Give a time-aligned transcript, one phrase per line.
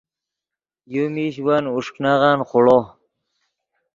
[0.93, 2.79] یو میش ون اوݰک نغن خوڑو